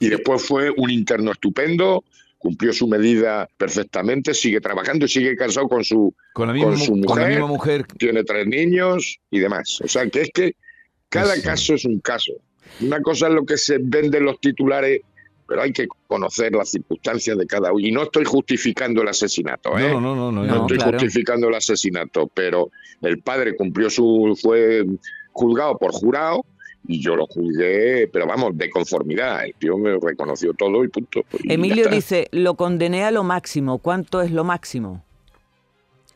Y 0.00 0.08
después 0.08 0.42
fue 0.42 0.70
un 0.76 0.90
interno 0.90 1.30
estupendo, 1.30 2.02
cumplió 2.38 2.72
su 2.72 2.88
medida 2.88 3.48
perfectamente, 3.56 4.32
sigue 4.34 4.60
trabajando 4.60 5.04
y 5.04 5.08
sigue 5.08 5.36
casado 5.36 5.68
con 5.68 5.84
su, 5.84 6.14
con 6.32 6.48
la 6.48 6.54
misma, 6.54 6.76
su 6.78 6.96
mujer, 6.96 7.28
misma 7.28 7.46
mujer, 7.46 7.86
tiene 7.98 8.24
tres 8.24 8.46
niños 8.46 9.20
y 9.30 9.38
demás. 9.38 9.78
O 9.84 9.88
sea, 9.88 10.08
que 10.08 10.22
es 10.22 10.30
que 10.32 10.56
cada 11.10 11.40
caso 11.42 11.74
es 11.74 11.84
un 11.84 12.00
caso. 12.00 12.32
Una 12.80 13.00
cosa 13.02 13.28
es 13.28 13.34
lo 13.34 13.44
que 13.44 13.58
se 13.58 13.78
vende 13.78 14.18
en 14.18 14.24
los 14.24 14.40
titulares, 14.40 15.02
pero 15.46 15.62
hay 15.62 15.72
que 15.72 15.86
conocer 16.06 16.52
las 16.52 16.70
circunstancias 16.70 17.36
de 17.36 17.46
cada 17.46 17.72
uno. 17.72 17.86
Y 17.86 17.92
no 17.92 18.04
estoy 18.04 18.24
justificando 18.24 19.02
el 19.02 19.08
asesinato, 19.08 19.78
¿eh? 19.78 19.90
No, 19.90 20.00
no, 20.00 20.14
no. 20.14 20.32
No, 20.32 20.44
no 20.44 20.66
estoy 20.66 20.78
justificando 20.78 21.48
el 21.48 21.54
asesinato, 21.56 22.26
pero 22.32 22.70
el 23.02 23.20
padre 23.20 23.54
cumplió 23.54 23.90
su... 23.90 24.38
fue 24.40 24.86
juzgado 25.32 25.76
por 25.78 25.92
jurado 25.92 26.44
y 26.90 27.00
yo 27.00 27.14
lo 27.14 27.26
juzgué, 27.28 28.08
pero 28.12 28.26
vamos, 28.26 28.58
de 28.58 28.68
conformidad. 28.68 29.44
El 29.44 29.54
tío 29.54 29.78
me 29.78 29.96
reconoció 29.96 30.52
todo 30.54 30.84
y 30.84 30.88
punto. 30.88 31.22
Emilio 31.44 31.88
dice, 31.88 32.26
lo 32.32 32.56
condené 32.56 33.04
a 33.04 33.12
lo 33.12 33.22
máximo. 33.22 33.78
¿Cuánto 33.78 34.20
es 34.22 34.32
lo 34.32 34.42
máximo? 34.42 35.04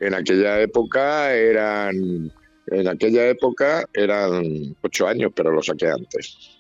En 0.01 0.15
aquella 0.15 0.61
época 0.61 1.33
eran, 1.33 2.33
en 2.67 2.89
aquella 2.89 3.29
época 3.29 3.89
eran 3.95 4.75
ocho 4.83 5.07
años, 5.07 5.31
pero 5.33 5.53
lo 5.53 5.63
saqué 5.63 5.87
antes. 5.87 6.59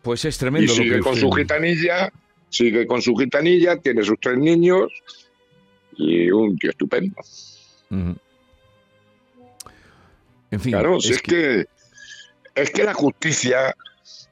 Pues 0.00 0.24
es 0.24 0.38
tremendo. 0.38 0.72
Y 0.72 0.74
sigue 0.74 1.00
con 1.00 1.16
su 1.16 1.30
gitanilla, 1.32 2.10
sigue 2.48 2.86
con 2.86 3.02
su 3.02 3.14
gitanilla, 3.14 3.76
tiene 3.76 4.02
sus 4.02 4.18
tres 4.18 4.38
niños 4.38 4.90
y 5.98 6.30
un 6.30 6.56
tío 6.56 6.70
estupendo 6.70 7.16
claro, 10.62 10.98
es, 10.98 11.22
que... 11.22 11.66
es 12.54 12.70
que 12.70 12.84
la 12.84 12.94
justicia 12.94 13.74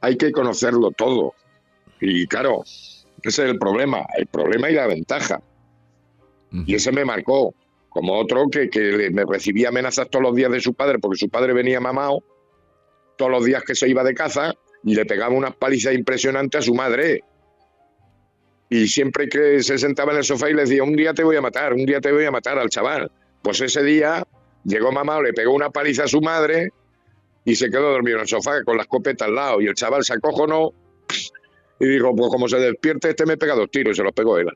hay 0.01 0.17
que 0.17 0.33
conocerlo 0.33 0.91
todo. 0.91 1.35
Y 2.01 2.27
claro, 2.27 2.63
ese 2.65 3.45
es 3.45 3.51
el 3.51 3.59
problema, 3.59 4.07
el 4.17 4.27
problema 4.27 4.71
y 4.71 4.75
la 4.75 4.87
ventaja. 4.87 5.43
Y 6.67 6.75
ese 6.75 6.91
me 6.91 7.05
marcó, 7.05 7.55
como 7.91 8.19
otro 8.19 8.49
que, 8.51 8.69
que 8.69 9.11
me 9.11 9.25
recibía 9.25 9.69
amenazas 9.69 10.09
todos 10.11 10.23
los 10.25 10.35
días 10.35 10.51
de 10.51 10.61
su 10.61 10.75
padre, 10.75 10.99
porque 10.99 11.19
su 11.19 11.29
padre 11.29 11.53
venía 11.53 11.81
mamado 11.81 12.25
todos 13.17 13.31
los 13.31 13.45
días 13.45 13.63
que 13.63 13.75
se 13.75 13.87
iba 13.87 14.03
de 14.03 14.15
caza 14.15 14.55
y 14.83 14.95
le 14.95 15.05
pegaba 15.05 15.35
unas 15.35 15.55
palizas 15.55 15.95
impresionantes 15.95 16.61
a 16.61 16.63
su 16.63 16.75
madre. 16.75 17.23
y 18.71 18.87
siempre 18.89 19.29
que 19.29 19.63
se 19.63 19.77
sentaba 19.79 20.13
en 20.13 20.19
el 20.19 20.25
sofá 20.25 20.49
y 20.49 20.55
le 20.55 20.63
decía, 20.63 20.83
un 20.83 20.97
día 20.97 21.13
te 21.13 21.23
voy 21.23 21.37
a 21.37 21.43
matar, 21.43 21.75
un 21.75 21.85
día 21.85 22.01
te 22.01 22.11
voy 22.11 22.25
a 22.25 22.31
matar 22.31 22.59
al 22.59 22.71
chaval. 22.71 23.11
Pues 23.43 23.61
ese 23.61 23.83
día 23.83 24.27
llegó 24.65 24.93
mamá, 24.93 25.21
le 25.21 25.33
pegó 25.33 25.53
una 25.53 25.71
paliza 25.71 26.05
a 26.05 26.09
su 26.09 26.21
madre 26.21 26.73
y 27.45 27.57
se 27.57 27.71
quedó 27.71 27.91
dormido 27.91 28.17
en 28.17 28.23
el 28.23 28.29
sofá 28.29 28.63
con 28.65 28.77
la 28.77 28.83
escopeta 28.83 29.25
al 29.25 29.35
lado. 29.35 29.61
Y 29.61 29.67
el 29.67 29.75
chaval 29.75 30.05
se 30.05 30.15
acojonó 30.15 30.73
y 31.79 31.87
dijo, 31.87 32.15
pues 32.15 32.31
como 32.31 32.49
se 32.49 32.59
despierte, 32.59 33.11
este 33.11 33.27
me 33.27 33.37
pega 33.37 33.55
dos 33.55 33.71
tiros 33.71 33.95
y 33.95 33.97
se 33.97 34.03
los 34.03 34.13
pegó 34.13 34.39
él. 34.39 34.49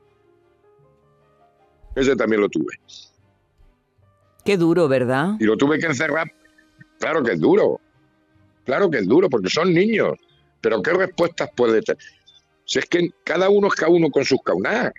Ese 1.95 2.15
también 2.15 2.41
lo 2.41 2.49
tuve. 2.49 2.79
Qué 4.43 4.57
duro, 4.57 4.87
¿verdad? 4.87 5.33
Y 5.39 5.45
lo 5.45 5.57
tuve 5.57 5.79
que 5.79 5.87
encerrar. 5.87 6.31
Claro 6.99 7.23
que 7.23 7.31
es 7.31 7.39
duro. 7.39 7.79
Claro 8.65 8.89
que 8.89 8.99
es 8.99 9.07
duro, 9.07 9.29
porque 9.29 9.49
son 9.49 9.73
niños. 9.73 10.13
Pero 10.61 10.81
¿qué 10.81 10.93
respuestas 10.93 11.49
puede 11.55 11.81
tener? 11.81 12.01
Si 12.65 12.79
es 12.79 12.85
que 12.85 13.11
cada 13.23 13.49
uno 13.49 13.67
es 13.67 13.75
cada 13.75 13.91
uno 13.91 14.09
con 14.09 14.25
sus 14.25 14.41
caunas. 14.43 14.91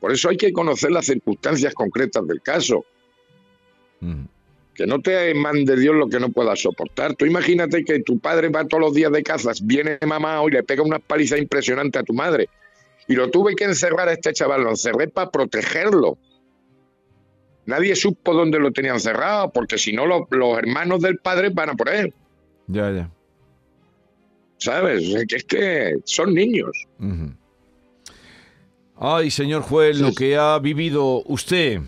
Por 0.00 0.12
eso 0.12 0.28
hay 0.28 0.36
que 0.36 0.52
conocer 0.52 0.90
las 0.90 1.06
circunstancias 1.06 1.74
concretas 1.74 2.26
del 2.26 2.40
caso. 2.40 2.84
Mm. 4.04 4.24
Que 4.74 4.86
no 4.86 4.98
te 5.00 5.32
mande 5.34 5.76
Dios 5.76 5.94
lo 5.94 6.08
que 6.08 6.18
no 6.18 6.30
puedas 6.30 6.60
soportar. 6.60 7.14
Tú 7.14 7.24
imagínate 7.26 7.84
que 7.84 8.00
tu 8.00 8.18
padre 8.18 8.48
va 8.48 8.66
todos 8.66 8.80
los 8.80 8.92
días 8.94 9.12
de 9.12 9.22
cazas, 9.22 9.64
viene 9.64 9.98
mamá 10.04 10.42
y 10.46 10.50
le 10.50 10.62
pega 10.64 10.82
una 10.82 10.98
paliza 10.98 11.38
impresionante 11.38 11.98
a 12.00 12.02
tu 12.02 12.12
madre. 12.12 12.48
Y 13.06 13.14
lo 13.14 13.30
tuve 13.30 13.54
que 13.54 13.64
encerrar 13.64 14.08
a 14.08 14.12
este 14.12 14.32
chaval, 14.32 14.64
lo 14.64 14.70
encerré 14.70 15.06
para 15.08 15.30
protegerlo. 15.30 16.18
Nadie 17.66 17.94
supo 17.94 18.34
dónde 18.34 18.58
lo 18.58 18.72
tenían 18.72 18.98
cerrado, 18.98 19.50
porque 19.52 19.78
si 19.78 19.92
no, 19.92 20.06
lo- 20.06 20.26
los 20.30 20.58
hermanos 20.58 21.00
del 21.00 21.18
padre 21.18 21.50
van 21.50 21.70
a 21.70 21.74
por 21.74 21.88
él. 21.88 22.12
Ya, 22.66 22.90
ya. 22.90 23.10
¿Sabes? 24.58 25.02
Es 25.04 25.24
que, 25.26 25.36
es 25.36 25.44
que 25.44 25.94
son 26.04 26.34
niños. 26.34 26.70
Ay, 28.96 29.30
señor 29.30 29.62
juez, 29.62 29.98
lo 30.00 30.12
que 30.12 30.36
ha 30.36 30.58
vivido 30.58 31.22
usted. 31.26 31.80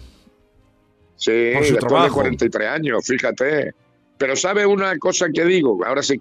Sí, 1.17 1.33
después 1.33 1.73
de 1.73 1.79
trabajo. 1.79 2.15
43 2.15 2.69
años, 2.69 3.07
fíjate. 3.07 3.73
Pero 4.19 4.35
¿sabe 4.37 4.65
una 4.65 4.97
cosa 4.99 5.29
que 5.33 5.45
digo? 5.45 5.79
Ahora 5.85 6.03
se, 6.03 6.19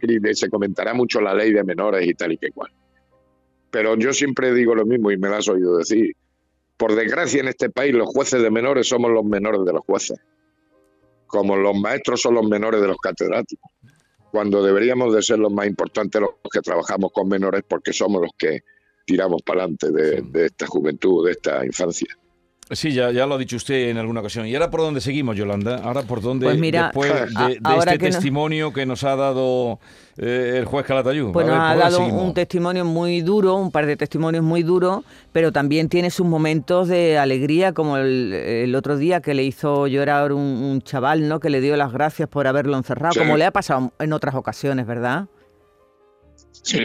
comentará 0.49 0.93
mucho 0.93 1.21
la 1.21 1.33
ley 1.33 1.53
de 1.53 1.63
menores 1.63 2.07
y 2.07 2.13
tal 2.13 2.33
y 2.33 2.37
que 2.37 2.51
cual. 2.51 2.71
Pero 3.71 3.95
yo 3.97 4.13
siempre 4.13 4.53
digo 4.53 4.75
lo 4.75 4.85
mismo 4.85 5.11
y 5.11 5.17
me 5.17 5.29
lo 5.29 5.35
has 5.35 5.47
oído 5.47 5.77
decir. 5.77 6.15
Por 6.77 6.93
desgracia 6.93 7.39
en 7.39 7.47
este 7.47 7.69
país 7.69 7.93
los 7.93 8.09
jueces 8.09 8.41
de 8.41 8.51
menores 8.51 8.89
somos 8.89 9.09
los 9.09 9.23
menores 9.23 9.63
de 9.63 9.71
los 9.71 9.81
jueces. 9.85 10.19
Como 11.27 11.55
los 11.55 11.77
maestros 11.77 12.21
son 12.21 12.35
los 12.35 12.47
menores 12.47 12.81
de 12.81 12.87
los 12.87 12.97
catedráticos. 12.97 13.71
Cuando 14.29 14.61
deberíamos 14.61 15.13
de 15.13 15.21
ser 15.21 15.39
los 15.39 15.53
más 15.53 15.67
importantes 15.67 16.21
los 16.21 16.31
que 16.51 16.59
trabajamos 16.59 17.11
con 17.13 17.29
menores 17.29 17.63
porque 17.65 17.93
somos 17.93 18.21
los 18.21 18.31
que 18.37 18.63
tiramos 19.05 19.41
para 19.43 19.63
adelante 19.63 19.91
de, 19.91 20.21
de 20.21 20.45
esta 20.47 20.67
juventud, 20.67 21.25
de 21.25 21.31
esta 21.31 21.65
infancia. 21.65 22.09
Sí, 22.72 22.93
ya, 22.93 23.12
ya 23.12 23.27
lo 23.27 23.36
ha 23.36 23.38
dicho 23.38 23.57
usted 23.57 23.89
en 23.89 23.98
alguna 24.00 24.22
ocasión. 24.22 24.48
¿Y 24.48 24.55
ahora 24.55 24.72
por 24.72 24.81
dónde 24.81 25.00
seguimos, 25.00 25.36
Yolanda? 25.36 25.81
Ahora 25.84 26.01
por 26.01 26.19
dónde, 26.19 26.48
Pues 26.48 26.57
mira, 26.57 26.86
después 26.86 27.13
de, 27.13 27.19
a- 27.36 27.48
de 27.50 27.60
ahora 27.63 27.91
este 27.91 27.98
que 28.00 28.05
no- 28.10 28.12
testimonio 28.15 28.74
que 28.74 28.88
nos 28.88 29.03
ha 29.03 29.15
dado 29.15 29.79
eh, 30.17 30.55
el 30.57 30.65
juez 30.65 30.84
Calatayud. 30.84 31.31
Pues 31.31 31.45
nos 31.45 31.55
ha 31.55 31.60
¿por 31.60 31.67
dónde 31.69 31.84
dado 31.84 31.98
seguimos? 31.98 32.24
un 32.24 32.34
testimonio 32.34 32.84
muy 32.84 33.22
duro, 33.22 33.53
un 33.55 33.69
par 33.69 33.86
de 33.86 33.95
testimonios 33.98 34.43
muy 34.43 34.63
duros, 34.63 35.03
pero 35.31 35.51
también 35.51 35.89
tiene 35.89 36.10
sus 36.10 36.25
momentos 36.25 36.88
de 36.88 37.19
alegría, 37.19 37.72
como 37.74 37.98
el, 37.98 38.34
el 38.34 38.74
otro 38.75 38.98
día 38.98 39.22
que 39.22 39.36
le 39.36 39.43
hizo 39.43 39.86
llorar 39.86 40.31
un, 40.34 40.41
un 40.41 40.81
chaval, 40.81 41.27
¿no? 41.27 41.39
Que 41.39 41.51
le 41.51 41.62
dio 41.62 41.77
las 41.77 41.93
gracias 41.93 42.27
por 42.29 42.48
haberlo 42.48 42.77
encerrado, 42.77 43.13
Sí. 43.13 43.19
como 43.19 43.38
le 43.38 43.45
ha 43.45 43.51
pasado 43.51 43.93
en 44.00 44.12
otras 44.12 44.34
ocasiones, 44.34 44.88
¿verdad? 44.88 45.27
Sí, 46.51 46.79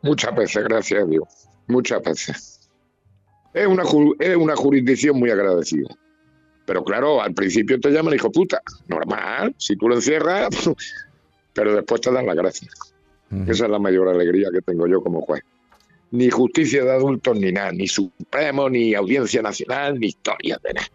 muchas 0.00 0.34
veces, 0.34 0.64
gracias 0.64 1.02
a 1.02 1.06
Dios. 1.06 1.24
Muchas 1.66 2.02
veces. 2.02 2.51
Es 3.54 3.66
una, 3.66 3.82
es 4.18 4.36
una 4.36 4.56
jurisdicción 4.56 5.18
muy 5.18 5.30
agradecida. 5.30 5.88
Pero 6.64 6.84
claro, 6.84 7.20
al 7.20 7.34
principio 7.34 7.78
te 7.80 7.90
llaman 7.90 8.14
hijo 8.14 8.30
puta. 8.30 8.62
Normal, 8.88 9.54
si 9.58 9.76
tú 9.76 9.88
lo 9.88 9.96
encierras, 9.96 10.48
pero 11.52 11.74
después 11.74 12.00
te 12.00 12.10
dan 12.10 12.26
la 12.26 12.34
gracia. 12.34 12.68
Ujú. 13.30 13.50
Esa 13.50 13.64
es 13.64 13.70
la 13.70 13.78
mayor 13.78 14.08
alegría 14.08 14.48
que 14.52 14.62
tengo 14.62 14.86
yo 14.86 15.02
como 15.02 15.20
juez. 15.22 15.42
Ni 16.12 16.30
justicia 16.30 16.84
de 16.84 16.92
adultos 16.92 17.38
ni 17.38 17.52
nada, 17.52 17.72
ni 17.72 17.88
Supremo, 17.88 18.68
ni 18.68 18.94
Audiencia 18.94 19.42
Nacional, 19.42 19.98
ni 19.98 20.08
historia 20.08 20.58
de 20.62 20.74
nada. 20.74 20.86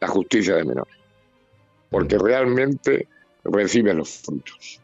La 0.00 0.08
justicia 0.08 0.54
de 0.56 0.64
menores. 0.64 0.94
Porque 1.90 2.18
realmente 2.18 3.08
reciben 3.44 3.96
los 3.96 4.10
frutos. 4.10 4.80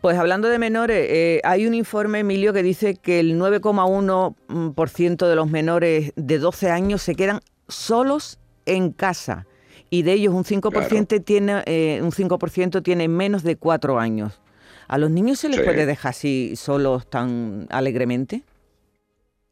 Pues 0.00 0.18
hablando 0.18 0.48
de 0.48 0.58
menores, 0.58 1.06
eh, 1.08 1.40
hay 1.44 1.66
un 1.66 1.74
informe, 1.74 2.20
Emilio, 2.20 2.52
que 2.52 2.64
dice 2.64 2.96
que 2.96 3.20
el 3.20 3.38
9,1% 3.38 5.28
de 5.28 5.36
los 5.36 5.48
menores 5.48 6.12
de 6.16 6.38
12 6.38 6.70
años 6.70 7.02
se 7.02 7.14
quedan 7.14 7.40
solos 7.68 8.38
en 8.64 8.90
casa 8.90 9.46
y 9.88 10.02
de 10.02 10.14
ellos 10.14 10.34
un 10.34 10.44
5%, 10.44 11.20
tiene, 11.24 11.62
eh, 11.66 12.00
un 12.02 12.10
5 12.10 12.38
tiene 12.82 13.06
menos 13.06 13.44
de 13.44 13.56
4 13.56 14.00
años. 14.00 14.40
¿A 14.88 14.98
los 14.98 15.10
niños 15.10 15.38
se 15.38 15.48
les 15.48 15.58
Sí. 15.60 15.64
puede 15.64 15.86
dejar 15.86 16.10
así 16.10 16.54
solos 16.56 17.08
tan 17.08 17.68
alegremente? 17.70 18.42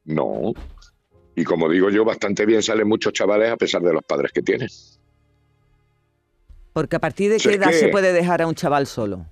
No. 0.05 0.53
Y 1.37 1.45
como 1.45 1.69
digo 1.69 1.91
yo, 1.91 2.05
bastante 2.05 2.45
bien 2.45 2.63
salen 2.63 2.89
muchos 2.89 3.13
chavales 3.13 3.51
a 3.53 3.57
pesar 3.57 3.83
de 3.83 3.93
los 3.93 4.03
padres 4.03 4.33
que 4.33 4.43
tienen. 4.43 4.69
Porque 6.73 6.97
a 6.97 6.99
partir 7.01 7.31
de 7.31 7.39
Si 7.39 7.49
qué 7.49 7.55
edad 7.55 7.71
se 7.71 7.89
puede 7.89 8.13
dejar 8.13 8.43
a 8.43 8.49
un 8.49 8.55
chaval 8.57 8.89
solo? 8.89 9.27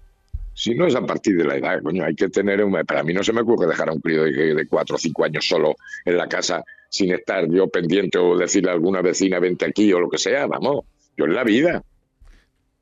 Si 0.55 0.75
no 0.75 0.87
es 0.87 0.95
a 0.95 1.05
partir 1.05 1.37
de 1.37 1.45
la 1.45 1.57
edad, 1.57 1.83
coño, 1.83 2.05
hay 2.05 2.15
que 2.15 2.29
tener 2.29 2.63
un... 2.63 2.73
Para 2.85 3.03
mí 3.03 3.13
no 3.15 3.23
se 3.25 3.33
me 3.33 3.41
ocurre 3.41 3.67
dejar 3.67 3.89
a 3.89 3.93
un 3.93 4.01
crío 4.01 4.25
de, 4.25 4.55
de 4.55 4.67
cuatro 4.67 4.97
o 4.97 4.99
cinco 4.99 5.25
años 5.25 5.47
solo 5.47 5.77
en 6.05 6.17
la 6.17 6.29
casa 6.29 6.63
sin 6.91 7.13
estar 7.13 7.51
yo 7.51 7.69
pendiente 7.69 8.19
o 8.19 8.37
decirle 8.37 8.71
a 8.71 8.75
alguna 8.75 9.01
vecina 9.01 9.39
vente 9.39 9.65
aquí 9.65 9.93
o 9.93 10.01
lo 10.01 10.11
que 10.11 10.19
sea, 10.19 10.47
vamos. 10.47 10.85
Yo 11.17 11.25
en 11.25 11.35
la 11.35 11.45
vida. 11.45 11.83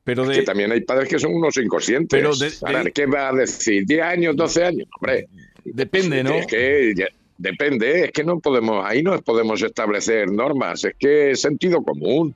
Pero 0.03 0.25
Que 0.27 0.43
también 0.43 0.73
hay 0.73 0.81
padres 0.81 1.09
que 1.09 1.19
son 1.19 1.33
unos 1.35 1.57
inconscientes. 1.59 2.09
Pero 2.21 2.35
de- 2.35 2.93
¿Qué 2.93 3.07
va 3.07 3.29
a 3.29 3.33
decir? 3.35 3.85
¿10 3.87 4.03
años, 4.03 4.35
12 4.35 4.65
años? 4.65 4.89
Hombre, 4.99 5.29
depende, 5.65 6.25
¿no? 6.25 6.35
Es 6.35 6.47
que 6.47 6.93
ya- 6.97 7.07
depende, 7.39 8.07
es 8.07 8.11
que 8.13 8.25
no 8.25 8.41
podemos, 8.41 8.85
ahí 8.85 9.03
no 9.03 9.17
podemos 9.23 9.63
establecer 9.63 10.31
normas, 10.31 10.85
es 10.85 10.95
que 10.99 11.31
es 11.33 11.41
sentido 11.41 11.83
común. 11.85 12.35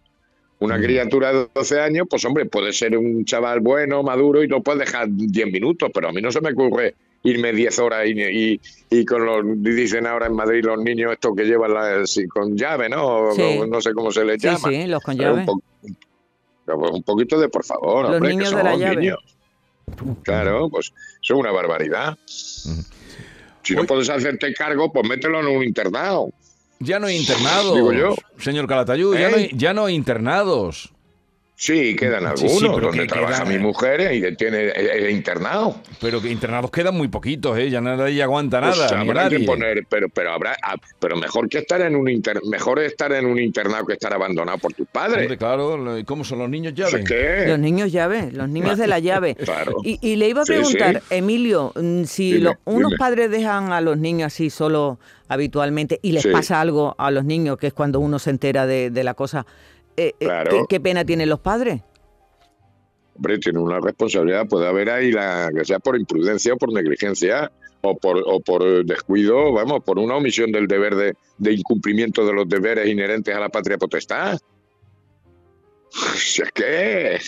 Una 0.61 0.79
criatura 0.81 1.33
de 1.33 1.49
12 1.55 1.81
años, 1.81 2.07
pues 2.09 2.25
hombre, 2.25 2.47
puede 2.47 2.73
ser 2.73 2.97
un 2.97 3.25
chaval 3.25 3.61
bueno, 3.61 4.03
maduro 4.03 4.43
y 4.43 4.47
lo 4.47 4.63
puede 4.63 4.81
dejar 4.81 5.09
10 5.11 5.47
minutos, 5.53 5.91
pero 5.93 6.09
a 6.09 6.13
mí 6.13 6.23
no 6.23 6.31
se 6.33 6.41
me 6.41 6.53
ocurre 6.53 6.95
irme 7.25 7.53
10 7.53 7.79
horas 7.81 8.07
y, 8.07 8.21
y, 8.21 8.61
y 8.91 9.05
con 9.05 9.25
los, 9.27 9.43
dicen 9.63 10.07
ahora 10.07 10.27
en 10.27 10.35
Madrid 10.35 10.65
los 10.65 10.79
niños 10.79 11.13
estos 11.13 11.35
que 11.37 11.45
llevan 11.45 11.75
la, 11.75 12.03
con 12.33 12.57
llave, 12.57 12.89
¿no? 12.89 13.33
Sí. 13.35 13.61
No, 13.69 13.81
sé 13.81 13.93
cómo 13.95 14.11
se 14.13 14.25
les 14.25 14.41
Sí, 14.41 14.47
llama. 14.49 14.69
sí, 14.69 14.87
los 14.87 15.03
con 15.03 15.17
Pero 15.17 15.31
llave. 15.31 15.41
un, 15.41 15.47
po- 15.47 15.63
pero 16.67 16.79
un 16.79 17.03
poquito 17.03 17.39
de 17.39 17.49
por 17.49 17.65
favor, 17.65 18.05
Los 18.07 18.15
hombre, 18.15 18.31
niños 18.31 18.51
que 18.51 18.57
de 18.57 18.63
la 18.63 18.71
son 18.73 18.81
llave. 18.81 18.97
niños. 18.97 19.19
Claro, 20.23 20.71
pues 20.71 20.93
eso 21.23 21.35
es 21.35 21.41
una 21.41 21.51
barbaridad. 21.51 22.17
Si 22.27 23.75
no 23.75 23.85
puedes 23.85 24.09
hacerte 24.11 24.53
cargo, 24.55 24.93
pues 24.93 25.07
mételo 25.09 25.41
en 25.41 25.47
un 25.57 25.65
internado. 25.65 26.29
Ya 26.85 26.99
no 26.99 27.07
hay 27.07 27.17
internados, 27.17 27.75
Digo 27.75 27.93
yo. 27.93 28.15
señor 28.39 28.67
Calatayud, 28.67 29.17
ya, 29.17 29.31
no 29.31 29.37
hay, 29.37 29.51
ya 29.55 29.75
no 29.75 29.85
hay 29.87 29.95
internados. 29.95 30.91
Sí, 31.57 31.95
quedan 31.95 32.27
algunos 32.27 32.59
sí, 32.59 32.67
donde 32.67 32.99
que 33.03 33.07
trabaja 33.07 33.45
quedan- 33.45 33.49
mi 33.49 33.59
mujer 33.61 34.13
y 34.13 34.35
tiene 34.37 34.65
eh, 34.67 35.07
eh, 35.07 35.11
internado. 35.13 35.77
Pero 36.01 36.21
que 36.21 36.29
internados 36.29 36.69
quedan 36.73 36.97
muy 36.97 37.07
poquitos, 37.07 37.57
¿eh? 37.57 37.71
Ya 37.71 37.81
nadie 37.81 38.21
aguanta 38.25 38.61
Pues 38.61 38.77
nada, 38.77 39.05
ni 39.05 39.09
habrá 39.09 39.29
que 39.29 39.39
poner, 39.41 39.87
pero 39.89 40.09
pero 40.09 40.33
habrá, 40.33 40.57
ah, 40.65 40.75
pero 40.99 41.15
mejor 41.17 41.49
que 41.49 41.59
estar 41.59 41.81
en 41.81 41.95
un 41.95 42.09
inter, 42.11 42.41
mejor 42.45 42.81
estar 42.81 43.13
en 43.13 43.27
un 43.27 43.39
internado 43.39 43.87
que 43.87 43.93
estar 43.93 44.13
abandonado 44.13 44.59
por 44.59 44.73
tus 44.73 44.89
padres. 44.89 45.23
Hombre, 45.23 45.39
claro, 45.39 45.97
¿y 45.97 46.03
¿cómo 46.03 46.25
son 46.25 46.41
los 46.41 46.51
niños 46.51 46.73
Eso 46.77 46.89
llave? 46.91 47.03
es 47.03 47.09
que- 47.09 47.49
Los 47.49 47.59
niños 47.61 47.93
llave, 47.93 48.31
los 48.33 48.49
niños 48.49 48.77
de 48.77 48.87
la 48.89 48.99
llave. 48.99 49.37
Claro. 49.45 49.77
Y, 49.85 49.99
y 50.03 50.17
le 50.17 50.29
iba 50.29 50.43
a 50.43 50.45
preguntar, 50.45 51.03
sí. 51.09 51.15
Emilio, 51.17 51.73
mm, 51.77 52.03
si 52.05 52.33
Dime, 52.33 52.45
lo- 52.45 52.59
unos 52.65 52.91
dime. 52.91 52.99
padres 52.99 53.31
dejan 53.31 53.73
a 53.73 53.81
los 53.81 53.97
niños 53.97 54.27
así 54.27 54.51
solo 54.51 54.99
habitualmente 55.29 56.01
y 56.03 56.13
les 56.13 56.23
Sí. 56.25 56.31
pasa 56.31 56.61
algo 56.61 56.95
a 56.99 57.11
los 57.13 57.25
niños, 57.25 57.59
que 57.59 57.69
es 57.69 57.73
cuando 57.73 58.01
uno 58.01 58.19
se 58.19 58.31
entera 58.31 58.67
de, 58.67 58.91
de 58.91 59.05
la 59.05 59.15
cosa, 59.15 59.47
eh, 59.97 60.13
eh, 60.19 60.25
Claro. 60.25 60.51
¿qué, 60.51 60.65
qué 60.69 60.81
pena 60.81 61.05
tienen 61.05 61.29
los 61.29 61.41
padres? 61.41 61.83
Hombre, 63.17 63.39
tiene 63.39 63.61
una 63.61 63.79
responsabilidad, 63.81 64.47
puede 64.49 64.67
haber 64.67 64.91
ahí 64.91 65.13
la 65.13 65.51
que 65.57 65.65
sea 65.65 65.79
por 65.79 65.97
imprudencia 65.97 66.55
o 66.55 66.57
por 66.57 66.73
negligencia 66.73 67.51
o 67.83 67.97
por, 67.97 68.23
o 68.27 68.41
por 68.41 68.85
descuido, 68.85 69.53
vamos, 69.53 69.85
por 69.85 69.99
una 69.99 70.17
omisión 70.17 70.51
del 70.51 70.67
deber 70.67 70.97
de, 70.97 71.15
de 71.39 71.53
incumplimiento 71.53 72.27
de 72.27 72.33
los 72.33 72.49
deberes 72.49 72.89
inherentes 72.89 73.35
a 73.35 73.41
la 73.41 73.51
patria 73.51 73.79
potestad. 73.79 74.39
Si 76.17 76.43
es 76.43 76.51
que 76.51 77.19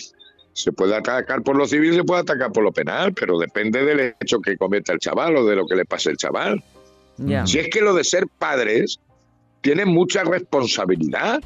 se 0.51 0.71
puede 0.73 0.95
atacar 0.95 1.43
por 1.43 1.55
lo 1.55 1.67
civil, 1.67 1.93
se 1.93 2.03
puede 2.03 2.21
atacar 2.21 2.51
por 2.51 2.63
lo 2.63 2.71
penal, 2.71 3.13
pero 3.13 3.37
depende 3.37 3.85
del 3.85 4.15
hecho 4.19 4.39
que 4.39 4.57
cometa 4.57 4.91
el 4.91 4.99
chaval 4.99 5.37
o 5.37 5.45
de 5.45 5.55
lo 5.55 5.65
que 5.67 5.75
le 5.75 5.85
pase 5.85 6.09
al 6.09 6.17
chaval. 6.17 6.61
Si 7.45 7.59
es 7.59 7.69
que 7.69 7.81
lo 7.81 7.93
de 7.93 8.03
ser 8.03 8.25
padres 8.39 8.99
tiene 9.61 9.85
mucha 9.85 10.23
responsabilidad. 10.23 11.41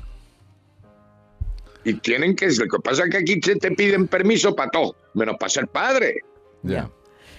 Y 1.83 1.95
tienen 1.95 2.35
que, 2.35 2.47
lo 2.47 2.67
que 2.67 2.79
pasa 2.83 3.03
es 3.03 3.09
que 3.09 3.17
aquí 3.17 3.39
se 3.41 3.55
te 3.55 3.71
piden 3.71 4.07
permiso 4.07 4.55
para 4.55 4.69
todo, 4.69 4.95
menos 5.13 5.35
para 5.39 5.49
ser 5.49 5.67
padre. 5.67 6.21
Ya. 6.63 6.89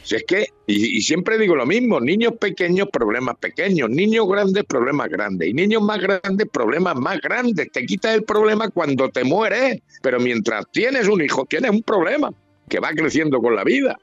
Si 0.03 0.17
es 0.17 0.25
que, 0.27 0.47
y, 0.67 0.99
y 0.99 1.03
siempre 1.03 1.39
digo 1.39 1.55
lo 1.55 1.65
mismo, 1.65 2.01
niños 2.01 2.33
pequeños, 2.41 2.89
problemas 2.93 3.37
pequeños, 3.37 3.89
niños 3.89 4.27
grandes, 4.29 4.65
problemas 4.65 5.09
grandes, 5.09 5.49
y 5.49 5.55
niños 5.55 5.83
más 5.83 6.01
grandes, 6.01 6.49
problemas 6.53 6.97
más 6.97 7.21
grandes. 7.21 7.71
Te 7.71 7.87
quitas 7.87 8.15
el 8.15 8.25
problema 8.25 8.69
cuando 8.69 9.09
te 9.11 9.23
mueres, 9.23 9.81
pero 10.03 10.19
mientras 10.19 10.67
tienes 10.73 11.07
un 11.07 11.23
hijo, 11.23 11.45
tienes 11.45 11.71
un 11.71 11.83
problema 11.83 12.33
que 12.69 12.81
va 12.81 12.91
creciendo 12.91 13.41
con 13.41 13.55
la 13.55 13.63
vida. 13.63 13.97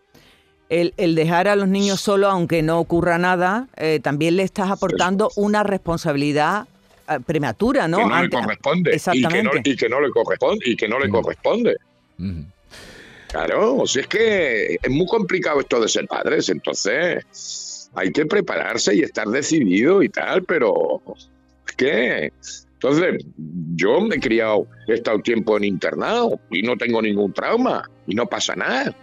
El, 0.70 0.94
el 0.98 1.16
dejar 1.16 1.48
a 1.48 1.56
los 1.56 1.68
niños 1.68 2.00
solos, 2.00 2.32
aunque 2.32 2.62
no 2.62 2.80
ocurra 2.80 3.18
nada, 3.18 3.68
eh, 3.76 4.00
también 4.02 4.38
le 4.38 4.44
estás 4.44 4.70
aportando 4.70 5.32
una 5.36 5.64
responsabilidad 5.64 6.68
prematura, 7.26 7.88
¿no? 7.88 7.98
que 7.98 8.06
no 8.06 8.22
le 8.22 8.30
corresponde 8.30 8.92
y 8.92 9.00
que 9.00 9.22
no, 9.22 9.26
Exactamente. 9.26 9.70
y 9.72 9.76
que 9.76 9.90
no 9.90 10.00
le 10.00 10.10
corresponde 10.12 10.70
y 10.70 10.76
que 10.76 10.88
no 10.88 11.00
le 11.00 11.10
corresponde 11.10 11.76
Ujú. 12.20 12.46
claro 13.30 13.78
o 13.78 13.88
sea 13.88 14.04
es 14.04 14.08
que 14.08 14.78
es 14.82 14.90
muy 14.92 15.08
complicado 15.08 15.60
esto 15.62 15.80
de 15.82 15.88
ser 15.88 16.06
padres 16.08 16.50
entonces 16.50 17.90
hay 17.96 18.12
que 18.12 18.26
prepararse 18.28 18.96
y 18.96 19.02
estar 19.02 19.28
decidido 19.28 20.04
y 20.04 20.10
tal 20.10 20.44
pero 20.44 21.02
es 21.68 21.76
que 21.76 22.32
entonces 22.74 23.26
yo 23.76 24.02
me 24.02 24.16
he 24.16 24.20
criado 24.20 24.68
he 24.88 24.94
estado 24.94 25.20
tiempo 25.20 25.58
en 25.58 25.64
internado 25.64 26.40
y 26.52 26.62
no 26.62 26.78
tengo 26.78 27.02
ningún 27.02 27.34
trauma 27.34 27.90
y 28.06 28.14
no 28.14 28.28
pasa 28.28 28.56
nada 28.56 28.96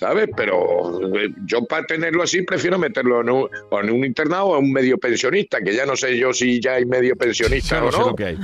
¿Sabes? 0.00 0.30
Pero 0.34 0.98
eh, 1.14 1.28
yo 1.44 1.62
para 1.66 1.84
tenerlo 1.84 2.22
así 2.22 2.40
prefiero 2.40 2.78
meterlo 2.78 3.20
en 3.20 3.28
un, 3.28 3.48
o 3.68 3.80
en 3.80 3.90
un 3.90 4.02
internado 4.02 4.46
o 4.46 4.58
en 4.58 4.64
un 4.64 4.72
medio 4.72 4.96
pensionista, 4.96 5.58
que 5.60 5.74
ya 5.74 5.84
no 5.84 5.94
sé 5.94 6.16
yo 6.16 6.32
si 6.32 6.58
ya 6.58 6.72
hay 6.76 6.86
medio 6.86 7.14
pensionista 7.16 7.74
Ya 7.76 7.80
no 7.82 7.88
o 7.88 7.92
sé 7.92 7.98
lo 7.98 8.16
que 8.16 8.24
hay. 8.24 8.38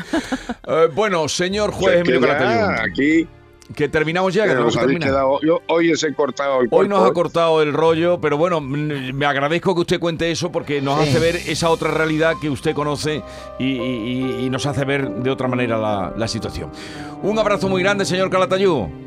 Eh, 0.69 0.89
bueno, 0.95 1.27
señor 1.29 1.71
O 1.71 1.73
juez 1.73 1.95
que 1.95 2.01
Emilio 2.01 2.21
ya 2.21 2.37
Calatayud, 2.37 2.81
aquí 2.91 3.29
que 3.75 3.89
terminamos 3.89 4.35
ya, 4.35 4.43
que 4.43 4.49
que 4.51 4.53
tenemos 4.55 4.75
nos 4.75 4.77
que 4.77 4.85
habéis 4.85 4.99
terminar. 5.01 5.15
quedado. 5.23 5.41
Yo, 5.41 5.63
hoy 5.69 5.91
os 5.93 6.05
he 6.05 6.13
cortado 6.15 6.61
el 6.61 6.69
Hoy 6.71 6.89
nos 6.89 7.09
ha 7.09 7.13
cortado 7.15 7.63
el 7.63 7.73
rollo, 7.73 8.21
pero 8.21 8.37
bueno, 8.37 8.61
me 8.61 9.25
agradezco 9.25 9.75
que 9.75 9.81
usted 9.81 9.99
cuente 9.99 10.31
eso 10.31 10.53
porque 10.53 10.83
nos 10.83 11.03
Sí. 11.03 11.09
hace 11.09 11.19
ver 11.19 11.37
esa 11.49 11.71
otra 11.71 11.91
realidad 11.91 12.35
que 12.39 12.51
usted 12.51 12.75
conoce 12.75 13.23
y, 13.59 13.65
y- 14.45 14.51
nos 14.51 14.67
hace 14.67 14.85
ver 14.85 15.09
de 15.09 15.31
otra 15.31 15.49
manera 15.49 15.79
la, 15.79 16.13
la 16.17 16.29
situación. 16.29 16.71
Un 17.23 17.39
abrazo 17.39 17.67
muy 17.71 17.83
grande, 17.83 18.05
señor 18.05 18.29
Calatayud. 18.31 19.06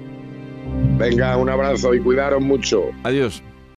Venga, 0.97 1.37
un 1.37 1.49
abrazo 1.49 1.93
y 1.93 1.99
cuidaros 1.99 2.41
mucho. 2.41 2.83
Adiós. 3.03 3.41